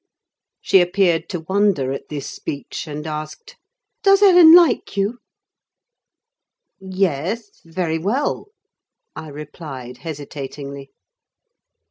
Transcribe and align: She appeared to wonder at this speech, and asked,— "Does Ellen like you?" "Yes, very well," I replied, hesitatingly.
She 0.61 0.81
appeared 0.81 1.29
to 1.29 1.41
wonder 1.41 1.91
at 1.91 2.09
this 2.09 2.25
speech, 2.27 2.87
and 2.87 3.05
asked,— 3.05 3.55
"Does 4.01 4.23
Ellen 4.23 4.55
like 4.55 4.97
you?" 4.97 5.19
"Yes, 6.79 7.51
very 7.63 7.99
well," 7.99 8.47
I 9.15 9.27
replied, 9.27 9.97
hesitatingly. 9.99 10.89